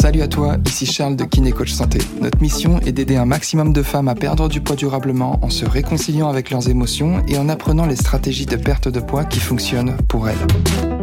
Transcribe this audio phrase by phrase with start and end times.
[0.00, 1.98] Salut à toi, ici Charles de Kiné Coach Santé.
[2.20, 5.64] Notre mission est d'aider un maximum de femmes à perdre du poids durablement en se
[5.64, 9.96] réconciliant avec leurs émotions et en apprenant les stratégies de perte de poids qui fonctionnent
[10.08, 10.38] pour elles.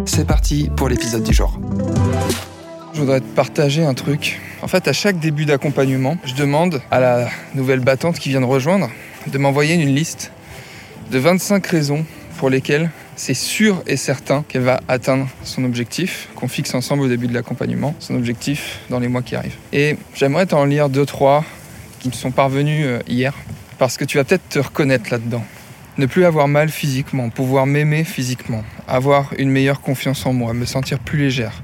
[0.05, 1.60] C'est parti pour l'épisode du jour.
[2.93, 4.41] Je voudrais te partager un truc.
[4.61, 8.45] En fait, à chaque début d'accompagnement, je demande à la nouvelle battante qui vient de
[8.45, 8.89] rejoindre
[9.27, 10.31] de m'envoyer une liste
[11.11, 12.05] de 25 raisons
[12.38, 17.08] pour lesquelles c'est sûr et certain qu'elle va atteindre son objectif, qu'on fixe ensemble au
[17.08, 19.57] début de l'accompagnement, son objectif dans les mois qui arrivent.
[19.73, 21.44] Et j'aimerais t'en lire deux, trois
[21.99, 23.34] qui me sont parvenus euh, hier,
[23.80, 25.44] parce que tu vas peut-être te reconnaître là-dedans.
[25.97, 30.66] Ne plus avoir mal physiquement, pouvoir m'aimer physiquement, avoir une meilleure confiance en moi, me
[30.66, 31.63] sentir plus légère,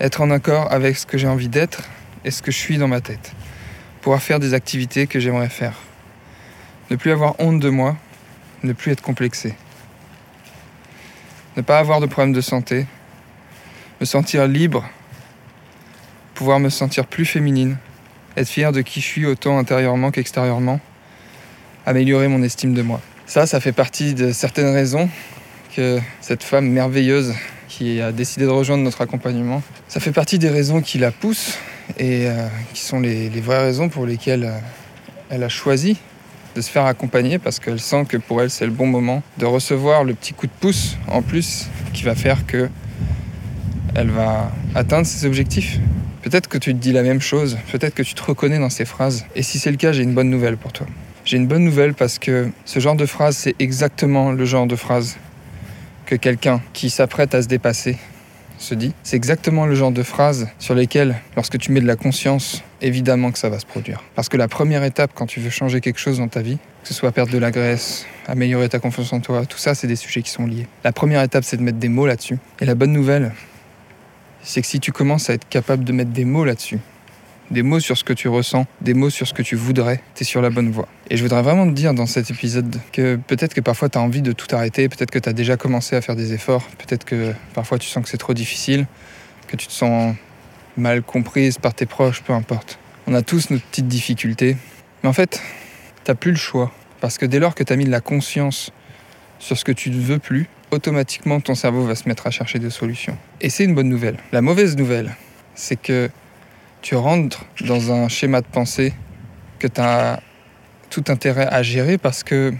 [0.00, 1.84] être en accord avec ce que j'ai envie d'être
[2.24, 3.32] et ce que je suis dans ma tête,
[4.00, 5.78] pouvoir faire des activités que j'aimerais faire,
[6.90, 7.96] ne plus avoir honte de moi,
[8.64, 9.54] ne plus être complexé,
[11.56, 12.86] ne pas avoir de problème de santé,
[14.00, 14.84] me sentir libre,
[16.34, 17.76] pouvoir me sentir plus féminine,
[18.36, 20.80] être fier de qui je suis autant intérieurement qu'extérieurement,
[21.86, 23.00] améliorer mon estime de moi.
[23.26, 25.08] Ça, ça fait partie de certaines raisons
[25.74, 27.34] que cette femme merveilleuse
[27.68, 31.58] qui a décidé de rejoindre notre accompagnement, ça fait partie des raisons qui la poussent
[31.98, 34.58] et euh, qui sont les, les, vraies raisons pour lesquelles euh,
[35.30, 35.98] elle a choisi
[36.54, 39.46] de se faire accompagner parce qu'elle sent que pour elle c'est le bon moment de
[39.46, 42.68] recevoir le petit coup de pouce en plus qui va faire que
[43.94, 45.78] elle va atteindre ses objectifs.
[46.22, 48.84] Peut-être que tu te dis la même chose, peut-être que tu te reconnais dans ces
[48.84, 49.24] phrases.
[49.36, 50.86] Et si c'est le cas, j'ai une bonne nouvelle pour toi.
[51.24, 54.76] J'ai une bonne nouvelle parce que ce genre de phrase, c'est exactement le genre de
[54.76, 55.16] phrase
[56.06, 57.98] que quelqu'un qui s'apprête à se dépasser
[59.02, 63.30] C'est exactement le genre de phrase sur lesquelles, lorsque tu mets de la conscience, évidemment
[63.30, 64.02] que ça va se produire.
[64.14, 66.88] Parce que la première étape quand tu veux changer quelque chose dans ta vie, que
[66.88, 69.96] ce soit perdre de la graisse, améliorer ta confiance en toi, tout ça, c'est des
[69.96, 70.66] sujets qui sont liés.
[70.82, 72.38] La première étape, c'est de mettre des mots là-dessus.
[72.60, 73.32] Et la bonne nouvelle,
[74.42, 76.78] c'est que si tu commences à être capable de mettre des mots là-dessus,
[77.50, 80.22] des mots sur ce que tu ressens, des mots sur ce que tu voudrais, tu
[80.22, 80.88] es sur la bonne voie.
[81.10, 84.00] Et je voudrais vraiment te dire dans cet épisode que peut-être que parfois tu as
[84.00, 87.04] envie de tout arrêter, peut-être que tu as déjà commencé à faire des efforts, peut-être
[87.04, 88.86] que parfois tu sens que c'est trop difficile,
[89.48, 90.14] que tu te sens
[90.76, 92.78] mal comprise par tes proches, peu importe.
[93.06, 94.56] On a tous nos petites difficultés,
[95.02, 95.40] mais en fait,
[96.04, 96.72] t'as plus le choix.
[97.00, 98.72] Parce que dès lors que tu as mis de la conscience
[99.38, 102.58] sur ce que tu ne veux plus, automatiquement ton cerveau va se mettre à chercher
[102.58, 103.16] des solutions.
[103.40, 104.16] Et c'est une bonne nouvelle.
[104.32, 105.14] La mauvaise nouvelle,
[105.54, 106.10] c'est que
[106.84, 108.92] tu rentres dans un schéma de pensée
[109.58, 110.20] que tu as
[110.90, 112.52] tout intérêt à gérer parce que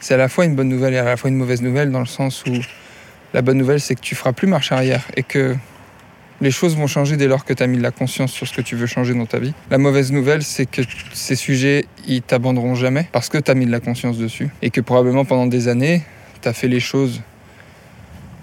[0.00, 2.00] c'est à la fois une bonne nouvelle et à la fois une mauvaise nouvelle dans
[2.00, 2.52] le sens où
[3.32, 5.56] la bonne nouvelle c'est que tu feras plus marche arrière et que
[6.42, 8.52] les choses vont changer dès lors que tu as mis de la conscience sur ce
[8.52, 9.54] que tu veux changer dans ta vie.
[9.70, 10.82] La mauvaise nouvelle, c'est que
[11.14, 14.50] ces sujets, ils t'abandonneront jamais parce que tu as mis de la conscience dessus.
[14.60, 16.02] Et que probablement pendant des années,
[16.42, 17.22] tu as fait les choses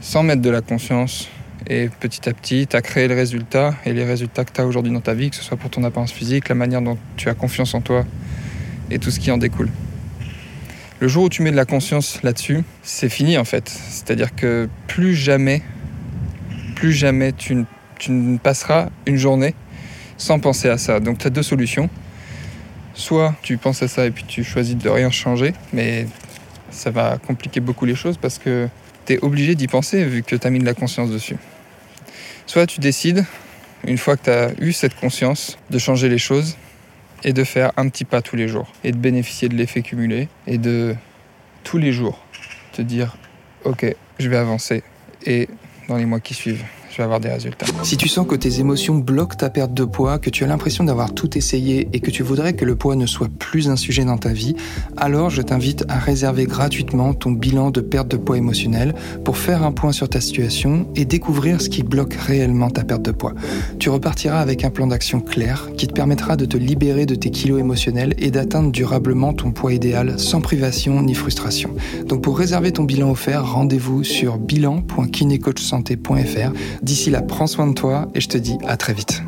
[0.02, 1.30] sans mettre de la conscience,
[1.68, 4.66] et petit à petit, tu as créé le résultat et les résultats que tu as
[4.66, 7.30] aujourd'hui dans ta vie, que ce soit pour ton apparence physique, la manière dont tu
[7.30, 8.06] as confiance en toi
[8.92, 9.70] et tout ce qui en découle.
[11.00, 13.70] Le jour où tu mets de la conscience là-dessus, c'est fini en fait.
[13.70, 15.62] C'est-à-dire que plus jamais,
[16.76, 17.66] plus jamais tu,
[18.00, 19.56] tu ne passeras une journée
[20.18, 21.00] sans penser à ça.
[21.00, 21.90] Donc tu as deux solutions.
[22.94, 26.08] Soit tu penses à ça et puis tu choisis de rien changer, mais
[26.70, 28.68] ça va compliquer beaucoup les choses parce que
[29.06, 31.38] tu es obligé d'y penser vu que tu as mis de la conscience dessus.
[32.46, 33.26] Soit tu décides,
[33.86, 36.58] une fois que tu as eu cette conscience, de changer les choses
[37.24, 40.28] et de faire un petit pas tous les jours et de bénéficier de l'effet cumulé
[40.48, 40.96] et de
[41.64, 42.20] tous les jours
[42.74, 43.16] te dire
[43.64, 43.86] ok,
[44.20, 44.84] je vais avancer
[45.26, 45.48] et
[45.88, 46.64] dans les mois qui suivent,
[47.02, 47.66] avoir des résultats.
[47.84, 50.84] Si tu sens que tes émotions bloquent ta perte de poids, que tu as l'impression
[50.84, 54.06] d'avoir tout essayé et que tu voudrais que le poids ne soit plus un sujet
[54.06, 54.56] dans ta vie,
[54.98, 58.94] alors je t'invite à réserver gratuitement ton bilan de perte de poids émotionnel
[59.24, 63.04] pour faire un point sur ta situation et découvrir ce qui bloque réellement ta perte
[63.04, 63.34] de poids.
[63.80, 67.32] Tu repartiras avec un plan d'action clair qui te permettra de te libérer de tes
[67.32, 71.72] kilos émotionnels et d'atteindre durablement ton poids idéal sans privation ni frustration.
[72.08, 76.52] Donc pour réserver ton bilan offert, rendez-vous sur bilan.kinecoachsanté.fr
[76.84, 79.24] D'ici là, prends soin de toi et je te dis à très vite.